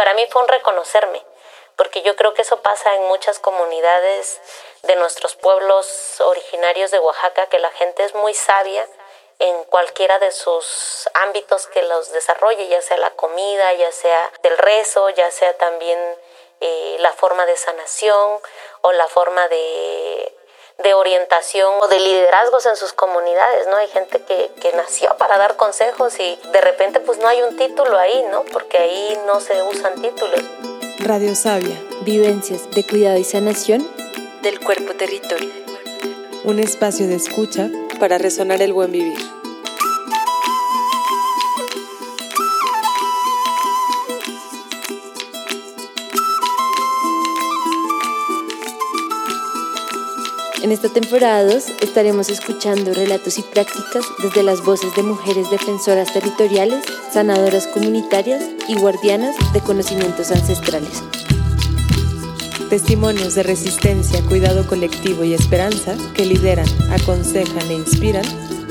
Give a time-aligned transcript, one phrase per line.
[0.00, 1.22] para mí fue un reconocerme,
[1.76, 4.40] porque yo creo que eso pasa en muchas comunidades
[4.82, 8.88] de nuestros pueblos originarios de Oaxaca, que la gente es muy sabia
[9.40, 14.56] en cualquiera de sus ámbitos que los desarrolle, ya sea la comida, ya sea del
[14.56, 15.98] rezo, ya sea también
[16.62, 18.40] eh, la forma de sanación
[18.80, 20.34] o la forma de,
[20.82, 23.76] de, orientación o de liderazgos en sus comunidades, ¿no?
[23.76, 27.56] Hay gente que, que, nació para dar consejos y de repente pues no hay un
[27.56, 28.44] título ahí, ¿no?
[28.52, 30.40] Porque ahí no se usan títulos.
[30.98, 33.88] Radio Sabia, vivencias de cuidado y sanación
[34.42, 35.50] del cuerpo territorio.
[36.44, 37.68] Un espacio de escucha
[37.98, 39.39] para resonar el buen vivir.
[50.62, 56.12] En esta temporada 2 estaremos escuchando relatos y prácticas desde las voces de mujeres defensoras
[56.12, 61.02] territoriales, sanadoras comunitarias y guardianas de conocimientos ancestrales.
[62.68, 68.24] Testimonios de resistencia, cuidado colectivo y esperanza que lideran, aconsejan e inspiran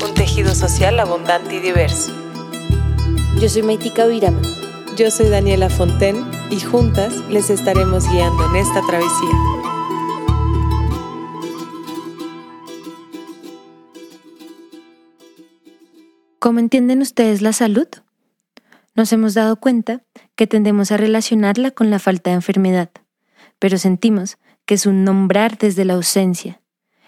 [0.05, 2.11] un tejido social abundante y diverso.
[3.41, 4.41] Yo soy Maitika Virama.
[4.95, 9.58] Yo soy Daniela Fonten y juntas les estaremos guiando en esta travesía.
[16.39, 17.89] ¿Cómo entienden ustedes la salud?
[18.95, 20.03] Nos hemos dado cuenta
[20.37, 22.89] que tendemos a relacionarla con la falta de enfermedad,
[23.59, 26.61] pero sentimos que es un nombrar desde la ausencia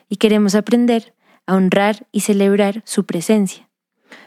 [0.09, 1.15] y queremos aprender
[1.47, 3.69] a honrar y celebrar su presencia.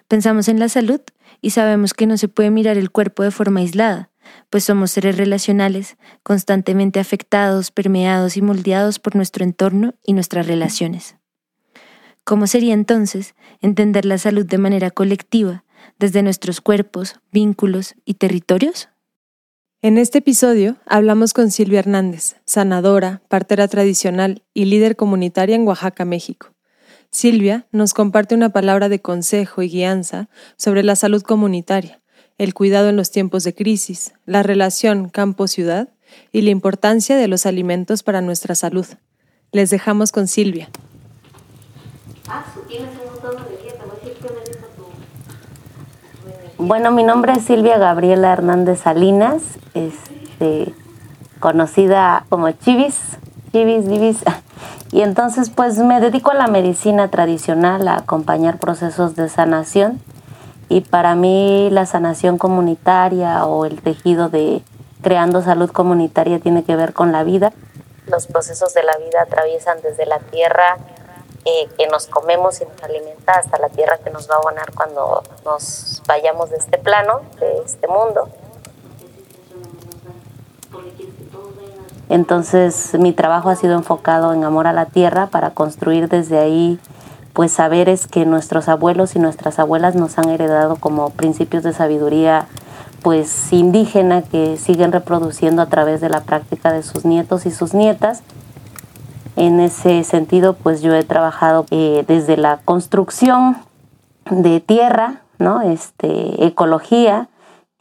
[0.08, 1.02] Pensamos en la salud
[1.42, 4.10] y sabemos que no se puede mirar el cuerpo de forma aislada,
[4.48, 11.16] pues somos seres relacionales, constantemente afectados, permeados y moldeados por nuestro entorno y nuestras relaciones.
[12.24, 15.64] ¿Cómo sería entonces entender la salud de manera colectiva,
[15.98, 18.90] desde nuestros cuerpos, vínculos y territorios?
[19.80, 26.04] En este episodio hablamos con Silvia Hernández, sanadora, partera tradicional y líder comunitaria en Oaxaca,
[26.04, 26.48] México.
[27.10, 32.02] Silvia nos comparte una palabra de consejo y guianza sobre la salud comunitaria,
[32.36, 35.88] el cuidado en los tiempos de crisis, la relación campo-ciudad
[36.32, 38.86] y la importancia de los alimentos para nuestra salud.
[39.52, 40.68] Les dejamos con Silvia.
[46.56, 49.42] Bueno, mi nombre es Silvia Gabriela Hernández Salinas,
[49.74, 50.74] este,
[51.40, 53.18] conocida como Chivis,
[53.52, 54.24] Chivis, Chivis.
[54.90, 60.00] Y entonces pues me dedico a la medicina tradicional, a acompañar procesos de sanación.
[60.68, 64.62] Y para mí la sanación comunitaria o el tejido de
[65.02, 67.52] creando salud comunitaria tiene que ver con la vida.
[68.06, 70.78] Los procesos de la vida atraviesan desde la tierra
[71.76, 75.22] que nos comemos y nos alimenta hasta la tierra que nos va a abonar cuando
[75.44, 78.28] nos vayamos de este plano, de este mundo.
[82.08, 86.78] Entonces mi trabajo ha sido enfocado en amor a la tierra para construir desde ahí
[87.32, 92.46] pues saberes que nuestros abuelos y nuestras abuelas nos han heredado como principios de sabiduría
[93.02, 97.74] pues indígena que siguen reproduciendo a través de la práctica de sus nietos y sus
[97.74, 98.22] nietas
[99.36, 103.56] en ese sentido, pues yo he trabajado eh, desde la construcción
[104.30, 105.62] de tierra, ¿no?
[105.62, 107.28] Este, ecología,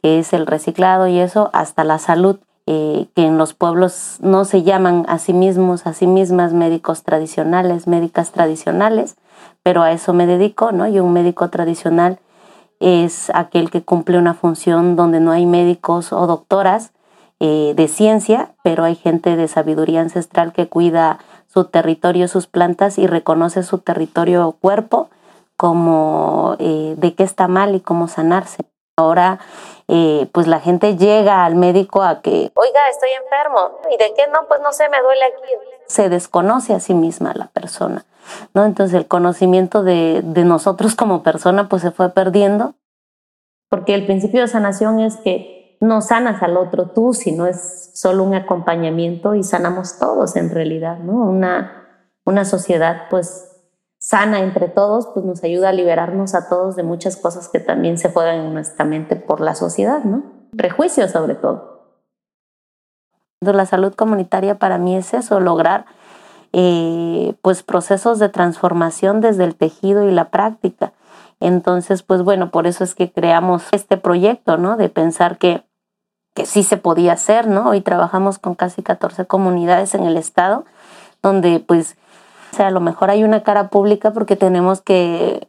[0.02, 4.44] que es el reciclado y eso, hasta la salud, eh, que en los pueblos no
[4.44, 9.16] se llaman a sí mismos, a sí mismas médicos tradicionales, médicas tradicionales,
[9.62, 10.86] pero a eso me dedico, ¿no?
[10.86, 12.18] Y un médico tradicional
[12.80, 16.92] es aquel que cumple una función donde no hay médicos o doctoras
[17.40, 21.18] eh, de ciencia, pero hay gente de sabiduría ancestral que cuida
[21.54, 25.08] su territorio, sus plantas y reconoce su territorio o cuerpo
[25.56, 28.64] como eh, de qué está mal y cómo sanarse.
[28.96, 29.38] Ahora,
[29.86, 33.78] eh, pues la gente llega al médico a que, oiga, estoy enfermo.
[33.88, 34.48] ¿Y de qué no?
[34.48, 35.42] Pues no sé, me duele aquí.
[35.86, 38.04] Se desconoce a sí misma la persona,
[38.52, 38.64] ¿no?
[38.64, 42.74] Entonces el conocimiento de, de nosotros como persona pues se fue perdiendo.
[43.68, 48.24] Porque el principio de sanación es que no sanas al otro tú, sino es solo
[48.24, 51.12] un acompañamiento y sanamos todos en realidad, ¿no?
[51.12, 53.50] Una, una sociedad pues
[53.98, 57.98] sana entre todos, pues nos ayuda a liberarnos a todos de muchas cosas que también
[57.98, 60.22] se juegan en nuestra mente por la sociedad, ¿no?
[60.56, 61.74] Prejuicios sobre todo.
[63.40, 65.84] La salud comunitaria para mí es eso, lograr
[66.52, 70.94] eh, pues procesos de transformación desde el tejido y la práctica.
[71.40, 74.78] Entonces, pues bueno, por eso es que creamos este proyecto, ¿no?
[74.78, 75.64] De pensar que
[76.34, 77.70] que sí se podía hacer, ¿no?
[77.70, 80.64] Hoy trabajamos con casi 14 comunidades en el estado,
[81.22, 81.96] donde pues,
[82.52, 85.48] o sea, a lo mejor hay una cara pública porque tenemos que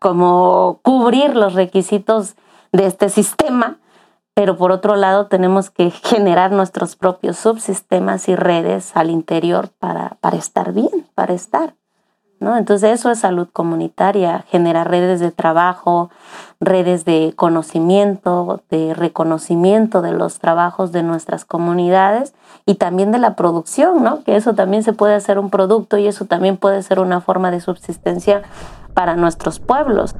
[0.00, 2.34] como cubrir los requisitos
[2.72, 3.78] de este sistema,
[4.34, 10.16] pero por otro lado tenemos que generar nuestros propios subsistemas y redes al interior para,
[10.20, 11.74] para estar bien, para estar.
[12.40, 12.56] ¿No?
[12.56, 16.10] Entonces eso es salud comunitaria, generar redes de trabajo,
[16.60, 22.34] redes de conocimiento, de reconocimiento de los trabajos de nuestras comunidades
[22.66, 24.24] y también de la producción, ¿no?
[24.24, 27.50] que eso también se puede hacer un producto y eso también puede ser una forma
[27.50, 28.42] de subsistencia
[28.94, 30.14] para nuestros pueblos.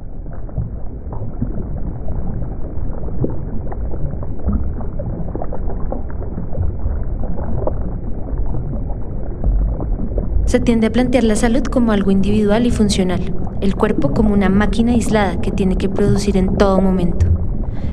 [10.48, 13.20] Se tiende a plantear la salud como algo individual y funcional,
[13.60, 17.26] el cuerpo como una máquina aislada que tiene que producir en todo momento.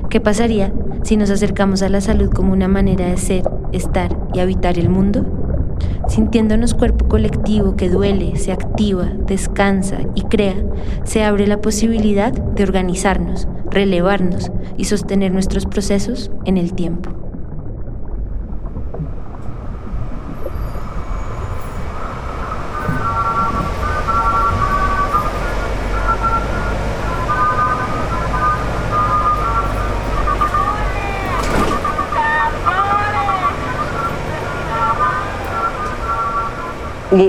[0.08, 0.72] ¿Qué pasaría
[1.02, 3.42] si nos acercamos a la salud como una manera de ser,
[3.72, 5.26] estar y habitar el mundo?
[6.08, 10.54] Sintiéndonos cuerpo colectivo que duele, se activa, descansa y crea,
[11.04, 17.15] se abre la posibilidad de organizarnos, relevarnos y sostener nuestros procesos en el tiempo.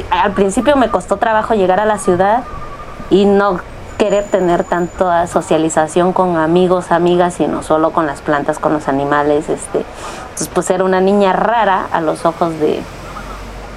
[0.10, 2.44] Al principio me costó trabajo llegar a la ciudad
[3.10, 3.60] y no
[3.98, 9.50] querer tener tanta socialización con amigos, amigas, sino solo con las plantas, con los animales.
[9.50, 9.80] Este.
[10.30, 12.82] Entonces, pues era una niña rara a los ojos de,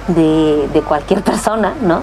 [0.07, 2.01] de, cualquier persona, ¿no?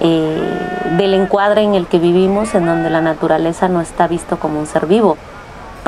[0.00, 4.60] Eh, del encuadre en el que vivimos, en donde la naturaleza no está visto como
[4.60, 5.16] un ser vivo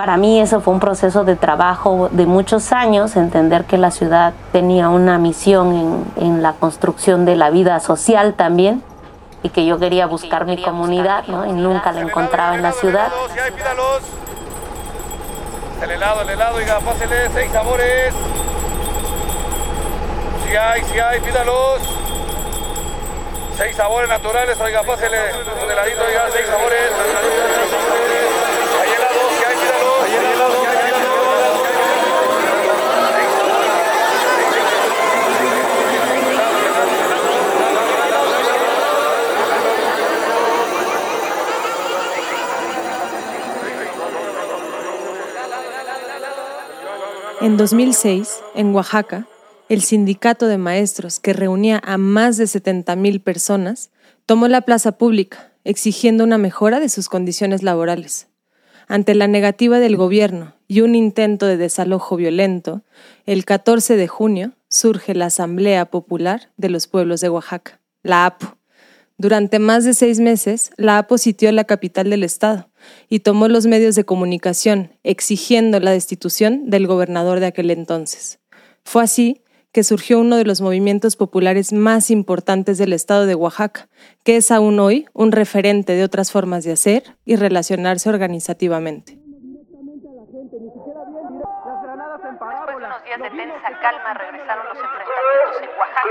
[0.00, 4.32] para mí eso fue un proceso de trabajo de muchos años, entender que la ciudad
[4.50, 8.82] tenía una misión en, la construcción de la vida social también
[9.42, 11.44] y que yo quería buscar mi comunidad ¿no?
[11.44, 13.12] y nunca la encontraba en la ciudad.
[15.82, 18.14] El helado, el helado, oiga, pásele seis sabores.
[20.46, 21.78] Si hay, si hay, pídalos.
[23.58, 25.18] Seis sabores naturales, oiga, pásele
[25.62, 27.29] un heladito, oiga, seis sabores.
[47.42, 49.26] En 2006, en Oaxaca,
[49.70, 53.90] el sindicato de maestros, que reunía a más de 70.000 personas,
[54.26, 58.28] tomó la plaza pública, exigiendo una mejora de sus condiciones laborales.
[58.88, 62.82] Ante la negativa del gobierno y un intento de desalojo violento,
[63.24, 68.59] el 14 de junio surge la Asamblea Popular de los Pueblos de Oaxaca, la APO.
[69.20, 72.70] Durante más de seis meses, la APO sitió la capital del estado,
[73.10, 78.38] y tomó los medios de comunicación, exigiendo la destitución del gobernador de aquel entonces.
[78.82, 83.90] Fue así que surgió uno de los movimientos populares más importantes del estado de Oaxaca,
[84.24, 89.18] que es aún hoy un referente de otras formas de hacer y relacionarse organizativamente.
[93.04, 96.10] Días de tensa calma regresaron los enfrentamientos en Oaxaca.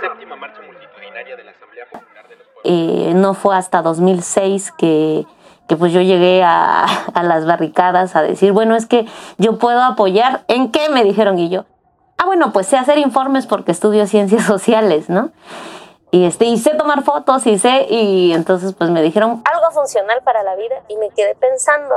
[0.00, 3.14] Séptima marcha multitudinaria de la Asamblea Popular de los Pueblos.
[3.14, 5.26] no fue hasta 2006 que
[5.68, 9.06] que pues yo llegué a, a, las barricadas a decir, bueno, es que
[9.38, 10.88] yo puedo apoyar, ¿en qué?
[10.90, 11.64] Me dijeron y yo,
[12.18, 15.30] ah, bueno, pues sé hacer informes porque estudio ciencias sociales, ¿no?
[16.14, 20.22] Y, este, y sé tomar fotos y sé, y entonces pues me dijeron algo funcional
[20.22, 21.96] para la vida y me quedé pensando,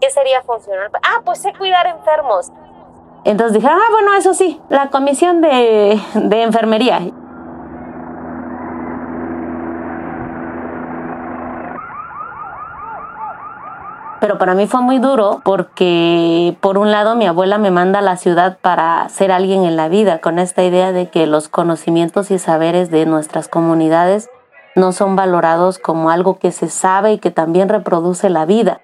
[0.00, 0.90] ¿qué sería funcional?
[1.02, 2.52] Ah, pues sé cuidar enfermos.
[3.24, 7.00] Entonces dije, ah, bueno, eso sí, la comisión de, de enfermería.
[14.24, 18.02] pero para mí fue muy duro porque por un lado mi abuela me manda a
[18.02, 22.30] la ciudad para ser alguien en la vida con esta idea de que los conocimientos
[22.30, 24.30] y saberes de nuestras comunidades
[24.74, 28.80] no son valorados como algo que se sabe y que también reproduce la vida,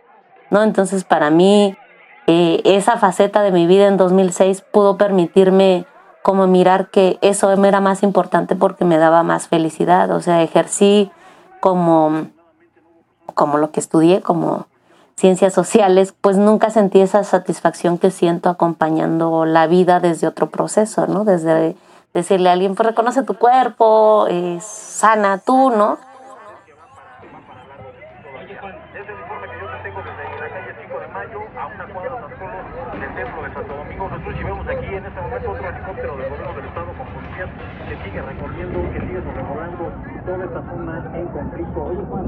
[0.51, 0.63] ¿no?
[0.63, 1.77] Entonces para mí
[2.27, 5.87] eh, esa faceta de mi vida en 2006 pudo permitirme
[6.23, 11.11] como mirar que eso era más importante porque me daba más felicidad, o sea, ejercí
[11.61, 12.27] como,
[13.35, 14.67] como lo que estudié, como
[15.17, 21.07] ciencias sociales, pues nunca sentí esa satisfacción que siento acompañando la vida desde otro proceso,
[21.07, 21.25] ¿no?
[21.25, 21.77] Desde
[22.15, 25.99] decirle a alguien, pues reconoce tu cuerpo, es sana tú, ¿no?
[29.51, 32.59] que yo te tengo desde la calle 5 de Mayo a una cuadra tan solo
[33.01, 36.55] del templo de Santo Domingo Jesús y vemos aquí en momento otro helicóptero del gobierno
[36.55, 37.51] del estado con policías
[37.89, 39.85] que sigue recorriendo, que sigue sobrevolando
[40.27, 41.79] toda esta zona en conflicto.
[41.81, 42.27] Oye Juan,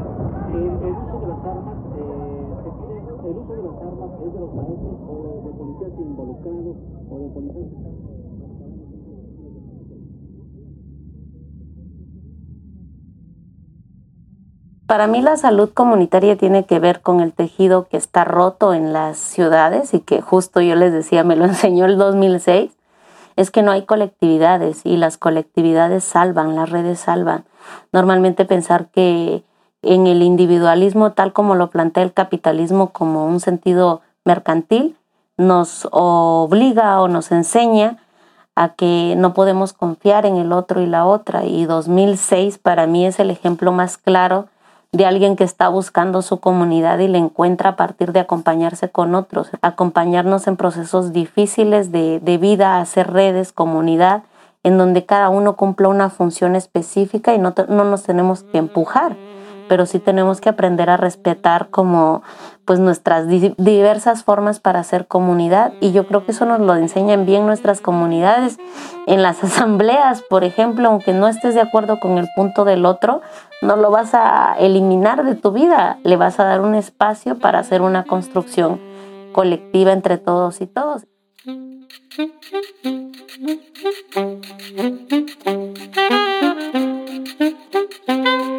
[0.53, 4.31] el, el uso de las armas, eh, se pide, el uso de las armas es
[4.33, 6.77] de los maestros o de policías involucrados
[7.11, 8.12] o de policías
[14.93, 18.93] Para mí la salud comunitaria tiene que ver con el tejido que está roto en
[18.93, 22.71] las ciudades y que justo yo les decía, me lo enseñó el 2006,
[23.37, 27.47] es que no hay colectividades y las colectividades salvan, las redes salvan.
[27.91, 29.43] Normalmente pensar que
[29.81, 34.99] en el individualismo tal como lo plantea el capitalismo como un sentido mercantil
[35.39, 37.97] nos obliga o nos enseña
[38.57, 41.47] a que no podemos confiar en el otro y la otra.
[41.47, 44.49] Y 2006 para mí es el ejemplo más claro
[44.93, 49.15] de alguien que está buscando su comunidad y le encuentra a partir de acompañarse con
[49.15, 54.25] otros, acompañarnos en procesos difíciles de, de vida, hacer redes, comunidad,
[54.63, 59.17] en donde cada uno cumpla una función específica y no, no nos tenemos que empujar
[59.69, 62.23] pero sí tenemos que aprender a respetar como
[62.65, 65.73] pues nuestras diversas formas para hacer comunidad.
[65.81, 68.59] Y yo creo que eso nos lo enseñan bien nuestras comunidades
[69.07, 73.21] en las asambleas, por ejemplo, aunque no estés de acuerdo con el punto del otro,
[73.63, 77.59] no lo vas a eliminar de tu vida, le vas a dar un espacio para
[77.59, 78.81] hacer una construcción
[79.33, 81.07] colectiva entre todos y todos.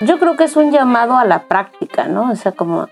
[0.00, 2.30] Yo creo que es un llamado a la práctica, ¿no?
[2.30, 2.88] O sea, como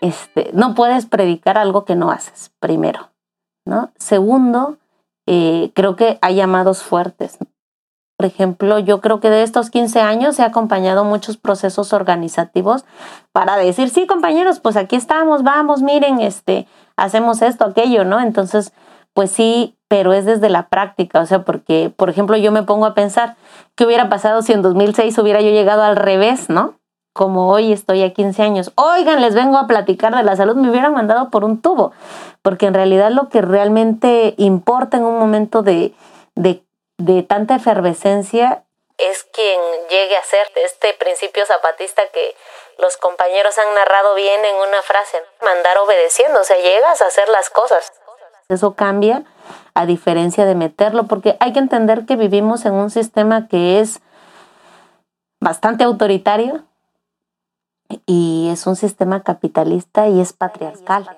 [0.00, 3.10] este, no puedes predicar algo que no haces, primero,
[3.66, 3.90] ¿no?
[3.98, 4.78] Segundo,
[5.26, 7.38] eh, creo que hay llamados fuertes.
[8.16, 12.86] Por ejemplo, yo creo que de estos 15 años he acompañado muchos procesos organizativos
[13.32, 18.20] para decir, sí, compañeros, pues aquí estamos, vamos, miren, este, hacemos esto, aquello, ¿no?
[18.20, 18.72] Entonces,
[19.16, 22.84] pues sí, pero es desde la práctica, o sea, porque, por ejemplo, yo me pongo
[22.84, 23.36] a pensar,
[23.74, 26.78] ¿qué hubiera pasado si en 2006 hubiera yo llegado al revés, ¿no?
[27.14, 28.72] Como hoy estoy a 15 años.
[28.74, 31.92] Oigan, les vengo a platicar de la salud, me hubieran mandado por un tubo,
[32.42, 35.94] porque en realidad lo que realmente importa en un momento de,
[36.34, 38.64] de, tanta efervescencia
[38.98, 39.58] es quien
[39.88, 42.34] llegue a ser este principio zapatista que
[42.76, 47.30] los compañeros han narrado bien en una frase, mandar obedeciendo, o sea, llegas a hacer
[47.30, 47.94] las cosas.
[48.48, 49.24] Eso cambia
[49.74, 54.00] a diferencia de meterlo, porque hay que entender que vivimos en un sistema que es
[55.40, 56.64] bastante autoritario
[58.06, 61.08] y es un sistema capitalista y es patriarcal.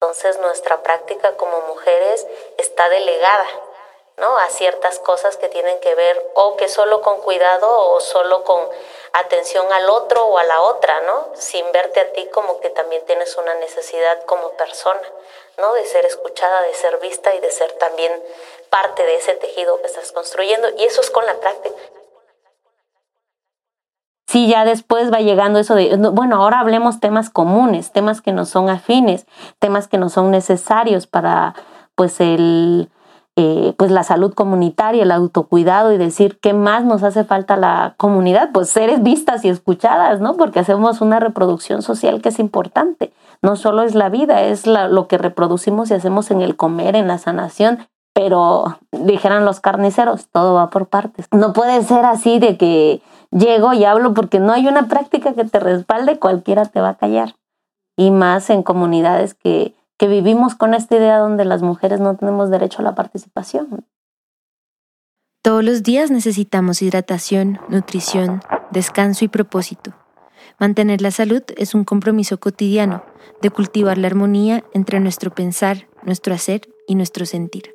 [0.00, 3.46] Entonces nuestra práctica como mujeres está delegada
[4.16, 4.38] ¿no?
[4.38, 8.66] a ciertas cosas que tienen que ver o que solo con cuidado o solo con
[9.12, 11.34] atención al otro o a la otra, ¿no?
[11.34, 15.00] Sin verte a ti como que también tienes una necesidad como persona,
[15.58, 15.72] ¿no?
[15.74, 18.12] De ser escuchada, de ser vista y de ser también
[18.70, 20.68] parte de ese tejido que estás construyendo.
[20.78, 21.76] Y eso es con la práctica.
[24.26, 28.44] Sí, ya después va llegando eso de, bueno, ahora hablemos temas comunes, temas que no
[28.44, 29.26] son afines,
[29.58, 31.56] temas que no son necesarios para,
[31.96, 32.90] pues, el,
[33.40, 37.56] eh, pues la salud comunitaria, el autocuidado y decir qué más nos hace falta a
[37.56, 40.36] la comunidad, pues seres vistas y escuchadas, ¿no?
[40.36, 43.12] Porque hacemos una reproducción social que es importante.
[43.42, 47.08] No solo es la vida, es lo que reproducimos y hacemos en el comer, en
[47.08, 47.86] la sanación.
[48.12, 51.26] Pero dijeran los carniceros, todo va por partes.
[51.30, 55.44] No puede ser así de que llego y hablo porque no hay una práctica que
[55.44, 57.36] te respalde, cualquiera te va a callar.
[57.96, 62.48] Y más en comunidades que, que vivimos con esta idea donde las mujeres no tenemos
[62.48, 63.84] derecho a la participación.
[65.42, 68.40] Todos los días necesitamos hidratación, nutrición,
[68.70, 69.92] descanso y propósito.
[70.58, 73.04] Mantener la salud es un compromiso cotidiano
[73.42, 77.74] de cultivar la armonía entre nuestro pensar, nuestro hacer y nuestro sentir.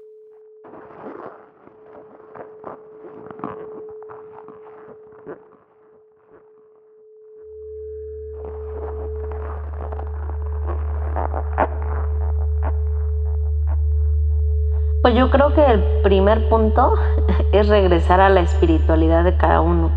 [15.15, 16.93] Yo creo que el primer punto
[17.53, 19.89] es regresar a la espiritualidad de cada uno.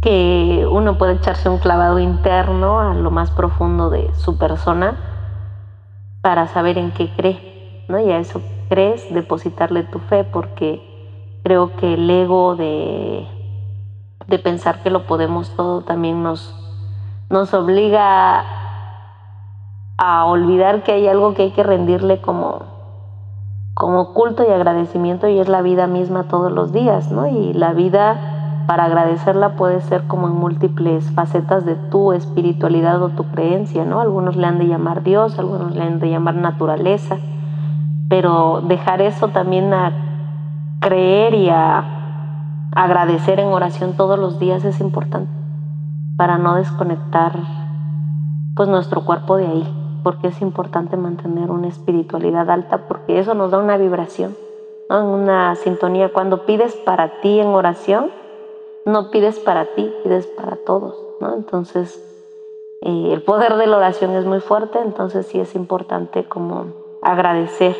[0.00, 4.96] que uno puede echarse un clavado interno a lo más profundo de su persona
[6.22, 7.98] para saber en qué cree, ¿no?
[7.98, 10.80] Y a eso crees, depositarle tu fe, porque
[11.42, 13.26] creo que el ego de,
[14.28, 16.54] de pensar que lo podemos todo también nos,
[17.28, 18.44] nos obliga
[19.96, 22.77] a olvidar que hay algo que hay que rendirle como,
[23.78, 27.28] como culto y agradecimiento y es la vida misma todos los días, ¿no?
[27.28, 33.10] Y la vida para agradecerla puede ser como en múltiples facetas de tu espiritualidad o
[33.10, 34.00] tu creencia, ¿no?
[34.00, 37.18] Algunos le han de llamar Dios, algunos le han de llamar naturaleza,
[38.08, 39.92] pero dejar eso también a
[40.80, 45.30] creer y a agradecer en oración todos los días es importante
[46.16, 47.32] para no desconectar
[48.56, 53.50] pues nuestro cuerpo de ahí, porque es importante mantener una espiritualidad alta porque eso nos
[53.50, 54.34] da una vibración,
[54.88, 55.04] ¿no?
[55.04, 56.14] una sintonía.
[56.14, 58.10] Cuando pides para ti en oración,
[58.86, 61.34] no pides para ti, pides para todos, ¿no?
[61.34, 62.02] Entonces,
[62.80, 67.76] eh, el poder de la oración es muy fuerte, entonces sí es importante como agradecer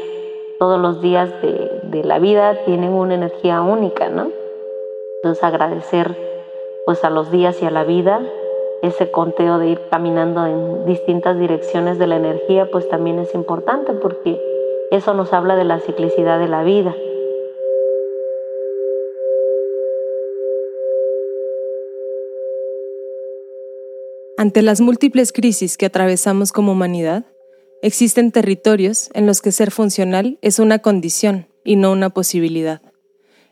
[0.59, 4.29] todos los días de, de la vida, tienen una energía única, ¿no?
[5.23, 6.15] Entonces agradecer
[6.85, 8.21] pues a los días y a la vida,
[8.83, 13.93] ese conteo de ir caminando en distintas direcciones de la energía, pues también es importante
[13.93, 14.41] porque
[14.91, 16.95] eso nos habla de la ciclicidad de la vida.
[24.37, 27.25] Ante las múltiples crisis que atravesamos como humanidad,
[27.83, 32.81] existen territorios en los que ser funcional es una condición y no una posibilidad.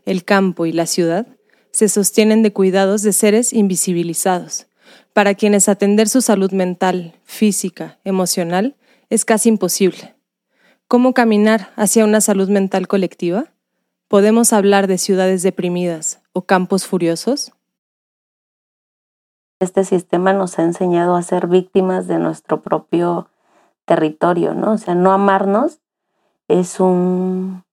[0.04, 1.26] El campo y la ciudad
[1.72, 4.68] se sostienen de cuidados de seres invisibilizados,
[5.12, 8.76] para quienes atender su salud mental, física, emocional
[9.10, 10.14] es casi imposible.
[10.88, 13.52] ¿Cómo caminar hacia una salud mental colectiva?
[14.08, 17.52] ¿Podemos hablar de ciudades deprimidas o campos furiosos?
[19.60, 23.28] este sistema nos ha enseñado a ser víctimas de nuestro propio
[23.84, 24.72] territorio, ¿no?
[24.72, 25.80] O sea, no amarnos
[26.48, 27.64] es un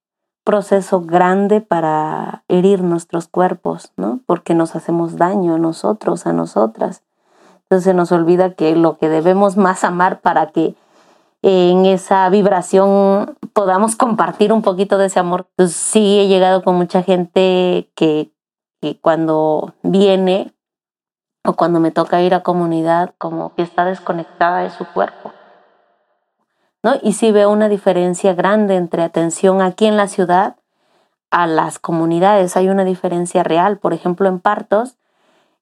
[0.43, 4.19] proceso grande para herir nuestros cuerpos, ¿no?
[4.25, 7.03] Porque nos hacemos daño a nosotros, a nosotras.
[7.63, 10.75] Entonces se nos olvida que lo que debemos más amar para que
[11.41, 15.48] en esa vibración podamos compartir un poquito de ese amor.
[15.51, 18.31] Entonces sí he llegado con mucha gente que,
[18.81, 20.53] que cuando viene
[21.46, 25.31] o cuando me toca ir a comunidad, como que está desconectada de su cuerpo.
[26.83, 26.96] ¿No?
[27.01, 30.57] Y sí veo una diferencia grande entre atención aquí en la ciudad
[31.31, 32.55] a las comunidades.
[32.55, 33.79] Hay una diferencia real.
[33.79, 34.98] Por ejemplo, en partos,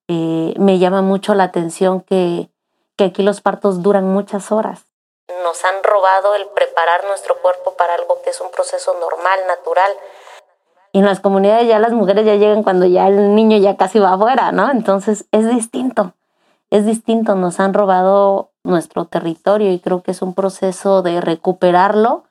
[0.08, 2.50] eh, me llama mucho la atención que,
[2.98, 4.84] que aquí los partos duran muchas horas.
[5.44, 9.92] Nos han robado el preparar nuestro cuerpo para algo que es un proceso normal, natural
[10.94, 14.00] y en las comunidades ya las mujeres ya llegan cuando ya el niño ya casi
[14.00, 14.70] va afuera, ¿no?
[14.72, 16.14] Entonces es distinto,
[16.70, 22.24] es distinto, nos han robado nuestro territorio y creo que es un proceso de recuperarlo.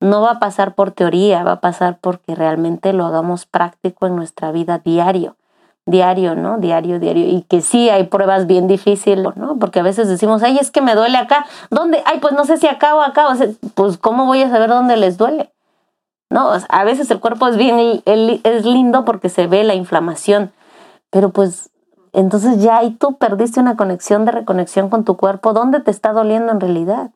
[0.00, 4.16] No va a pasar por teoría, va a pasar porque realmente lo hagamos práctico en
[4.16, 5.36] nuestra vida diario,
[5.86, 6.58] diario, ¿no?
[6.58, 7.26] Diario, diario.
[7.26, 9.56] Y que sí hay pruebas bien difíciles, ¿no?
[9.58, 11.46] Porque a veces decimos, ay, es que me duele acá.
[11.70, 12.02] ¿Dónde?
[12.04, 13.28] Ay, pues no sé si acá o acá.
[13.28, 15.50] O sea, pues, ¿cómo voy a saber dónde les duele?
[16.30, 16.50] ¿no?
[16.68, 20.52] A veces el cuerpo es bien, es lindo porque se ve la inflamación,
[21.10, 21.70] pero pues
[22.14, 26.12] entonces ya ahí tú perdiste una conexión de reconexión con tu cuerpo, ¿dónde te está
[26.12, 27.10] doliendo en realidad?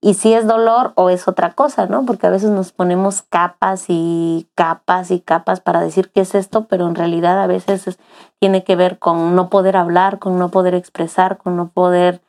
[0.00, 2.04] Y si es dolor o es otra cosa, ¿no?
[2.04, 6.66] Porque a veces nos ponemos capas y capas y capas para decir qué es esto,
[6.68, 7.98] pero en realidad a veces
[8.38, 12.20] tiene que ver con no poder hablar, con no poder expresar, con no poder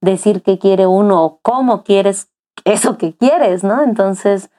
[0.00, 2.28] decir qué quiere uno o cómo quieres
[2.64, 3.82] eso que quieres, ¿no?
[3.82, 4.50] Entonces,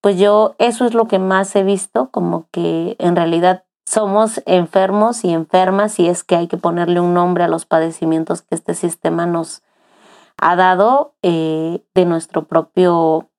[0.00, 5.24] pues yo eso es lo que más he visto, como que en realidad somos enfermos
[5.24, 8.74] y enfermas y es que hay que ponerle un nombre a los padecimientos que este
[8.74, 9.62] sistema nos
[10.36, 13.30] ha dado eh, de nuestro propio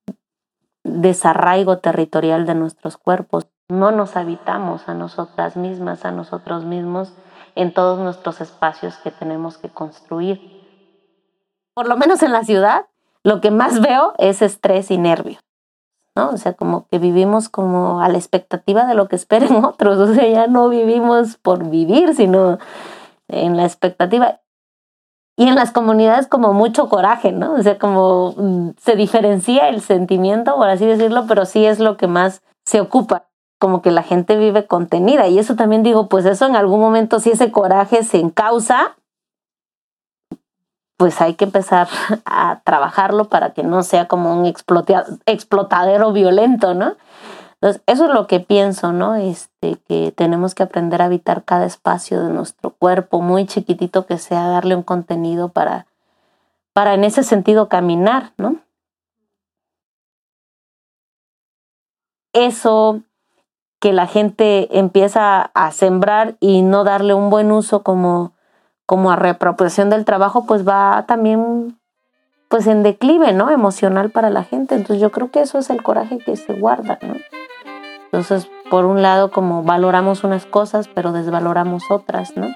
[0.84, 3.46] desarraigo territorial de nuestros cuerpos.
[3.68, 7.14] No nos habitamos a nosotras mismas, a nosotros mismos
[7.56, 10.40] en todos nuestros espacios que tenemos que construir.
[11.74, 12.86] Por lo menos en la ciudad,
[13.24, 15.47] lo que más veo es estrés y nervios.
[16.18, 16.32] ¿No?
[16.32, 20.14] O sea, como que vivimos como a la expectativa de lo que esperen otros, o
[20.14, 22.58] sea, ya no vivimos por vivir, sino
[23.28, 24.42] en la expectativa.
[25.40, 27.54] Y en las comunidades como mucho coraje, ¿no?
[27.54, 31.96] O sea, como mm, se diferencia el sentimiento, por así decirlo, pero sí es lo
[31.96, 33.28] que más se ocupa,
[33.60, 35.28] como que la gente vive contenida.
[35.28, 38.98] Y eso también digo, pues eso en algún momento, si ese coraje se encausa,
[40.98, 41.88] pues hay que empezar
[42.26, 46.96] a trabajarlo para que no sea como un explotadero violento, ¿no?
[47.60, 49.16] Entonces, eso es lo que pienso, ¿no?
[49.16, 54.20] Este, que tenemos que aprender a habitar cada espacio de nuestro cuerpo, muy chiquitito que
[54.20, 55.88] sea, darle un contenido para,
[56.74, 58.58] para en ese sentido caminar, ¿no?
[62.34, 63.02] Eso
[63.80, 68.34] que la gente empieza a sembrar y no darle un buen uso como,
[68.88, 71.78] como a reapropiación del trabajo, pues va también
[72.48, 73.52] pues en declive, ¿no?
[73.52, 74.76] Emocional para la gente.
[74.76, 77.16] Entonces yo creo que eso es el coraje que se guarda, ¿no?
[78.06, 82.48] Entonces, por un lado, como valoramos unas cosas, pero desvaloramos otras, ¿no?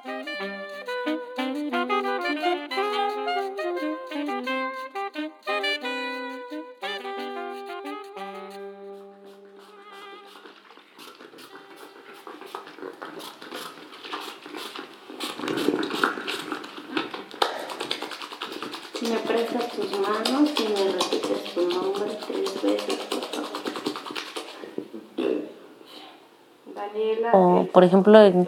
[27.33, 28.47] O, por ejemplo, en,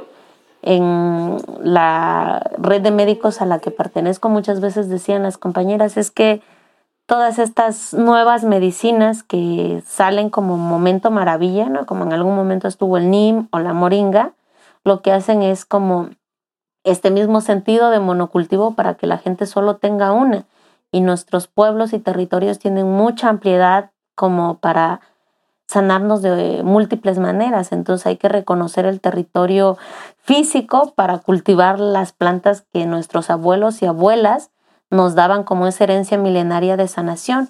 [1.62, 6.41] la red de médicos a la que pertenezco, muchas veces decían las compañeras, es que
[7.06, 11.86] todas estas nuevas medicinas que salen como momento maravilla, ¿no?
[11.86, 14.34] Como en algún momento estuvo el NIM o la moringa,
[14.84, 16.10] lo que hacen es como
[16.84, 20.45] este mismo sentido de monocultivo para que la gente solo tenga una.
[20.91, 25.01] Y nuestros pueblos y territorios tienen mucha ampliedad como para
[25.73, 27.71] sanarnos de múltiples maneras.
[27.71, 29.77] Entonces hay que reconocer el territorio
[30.21, 34.51] físico para cultivar las plantas que nuestros abuelos y abuelas
[34.89, 37.49] nos daban como esa herencia milenaria de sanación.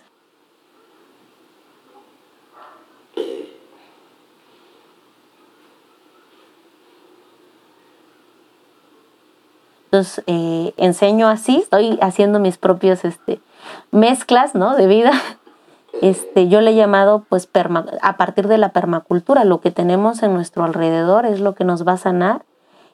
[9.85, 13.41] Entonces eh, enseño así, estoy haciendo mis propios este,
[13.91, 14.75] mezclas ¿no?
[14.75, 15.11] de vida
[16.09, 17.49] este, yo le he llamado pues
[18.01, 21.87] a partir de la permacultura, lo que tenemos en nuestro alrededor es lo que nos
[21.87, 22.43] va a sanar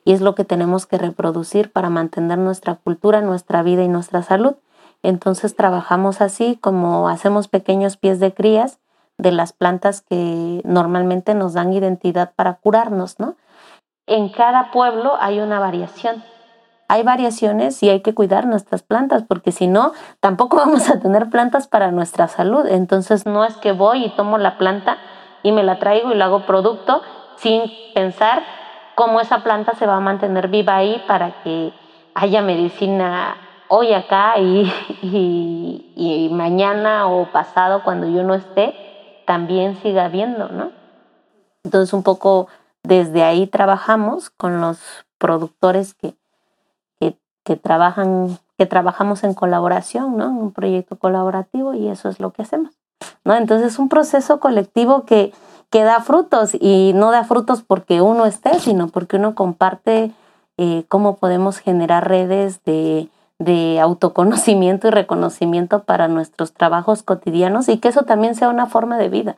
[0.06, 4.22] y es lo que tenemos que reproducir para mantener nuestra cultura, nuestra vida y nuestra
[4.22, 4.58] salud.
[5.02, 8.78] Entonces trabajamos así como hacemos pequeños pies de crías
[9.18, 13.36] de las plantas que normalmente nos dan identidad para curarnos, ¿no?
[14.06, 16.24] En cada pueblo hay una variación
[16.90, 21.30] hay variaciones y hay que cuidar nuestras plantas, porque si no, tampoco vamos a tener
[21.30, 22.66] plantas para nuestra salud.
[22.66, 24.98] Entonces no es que voy y tomo la planta
[25.44, 27.02] y me la traigo y la hago producto
[27.38, 27.62] sin
[27.94, 28.44] pensar
[28.96, 31.72] cómo esa planta se va a mantener viva ahí para que
[32.16, 33.38] haya medicina
[33.70, 34.74] hoy acá y,
[35.96, 38.76] y, mañana o pasado cuando yo no esté,
[39.26, 40.72] también siga habiendo, ¿no?
[41.64, 42.48] Entonces un poco
[42.84, 44.80] desde ahí trabajamos con los
[45.20, 46.16] productores que,
[47.50, 50.30] que trabajan, que trabajamos en colaboración, ¿no?
[50.30, 52.76] Un proyecto colaborativo y eso es lo que hacemos,
[53.24, 53.34] ¿no?
[53.34, 55.34] Entonces es un proceso colectivo que,
[55.72, 60.12] que da frutos y no da frutos porque uno esté, sino porque uno comparte
[60.58, 63.10] eh, cómo podemos generar redes de,
[63.40, 69.00] de autoconocimiento y reconocimiento para nuestros trabajos cotidianos y que eso también sea una forma
[69.00, 69.38] de vida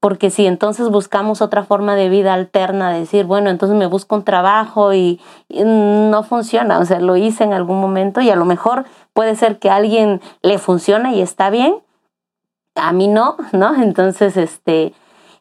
[0.00, 4.24] porque si entonces buscamos otra forma de vida alterna, decir, bueno, entonces me busco un
[4.24, 8.84] trabajo y, no funciona, o sea, lo hice en algún momento y a lo mejor
[9.12, 11.82] puede ser que a alguien le funcione y está bien,
[12.76, 13.74] a mí no, ¿no?
[13.82, 14.94] Entonces, este,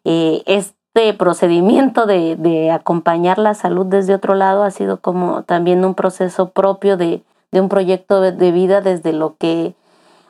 [0.05, 5.85] eh, este procedimiento de, de, acompañar la salud desde otro lado ha sido como también
[5.85, 9.75] un proceso propio de, de un proyecto de vida desde lo que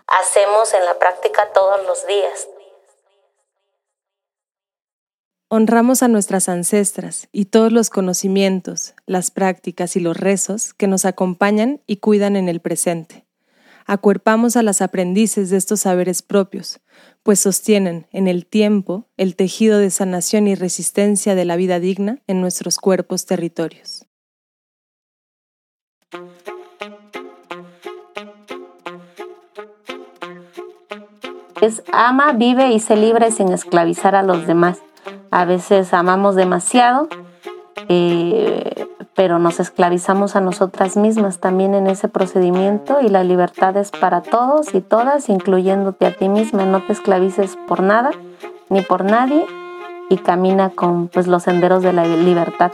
[0.08, 2.48] hacemos en la práctica todos los días.
[5.50, 11.06] Honramos a nuestras ancestras y todos los conocimientos, las prácticas y los rezos que nos
[11.06, 13.26] acompañan y cuidan en el presente.
[13.86, 16.82] Acuerpamos a las aprendices de estos saberes propios,
[17.24, 22.20] pues sostienen en el tiempo el tejido de sanación y resistencia de la vida digna
[22.28, 24.06] en nuestros cuerpos territorios.
[31.62, 34.80] Es ama, vive y se libre sin esclavizar a los demás
[35.32, 37.08] a veces amamos demasiado,
[37.90, 43.92] eh, pero nos esclavizamos a nosotras mismas también en ese procedimiento y la libertad es
[43.92, 46.66] para todos y todas, incluyéndote a ti misma.
[46.66, 48.12] No te esclavices por nada
[48.70, 49.46] ni por nadie
[50.10, 52.72] y camina con pues, los senderos de la libertad.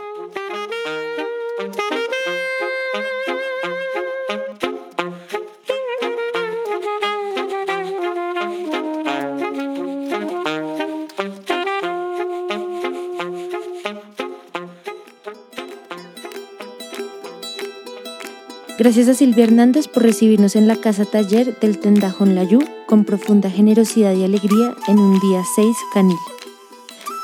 [18.84, 23.48] Gracias a Silvia Hernández por recibirnos en la casa taller del Tendajón Layú con profunda
[23.48, 26.18] generosidad y alegría en un día 6 canil.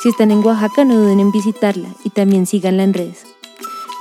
[0.02, 3.26] Si están en Oaxaca, no duden en visitarla y también síganla en redes.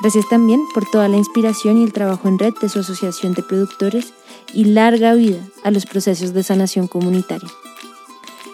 [0.01, 3.43] Gracias también por toda la inspiración y el trabajo en red de su asociación de
[3.43, 4.13] productores
[4.53, 7.49] y larga vida a los procesos de sanación comunitaria.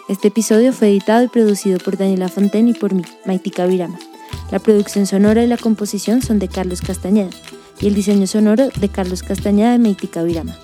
[0.08, 4.00] Este episodio fue editado y producido por Daniela Fontaine y por mí, Maitika Virama.
[4.50, 7.30] La producción sonora y la composición son de Carlos Castañeda
[7.80, 10.56] y el diseño sonoro de Carlos Castañeda y Maitika Virama.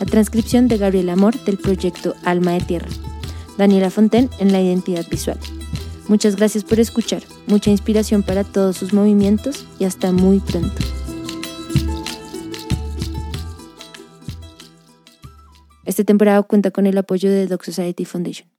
[0.00, 2.88] La transcripción de Gabriel Amor del proyecto Alma de Tierra.
[3.56, 5.38] Daniela Fontaine en la identidad visual.
[6.08, 10.76] Muchas gracias por escuchar, mucha inspiración para todos sus movimientos y hasta muy pronto.
[15.84, 18.55] Este temporada cuenta con el apoyo de Doc Society Foundation.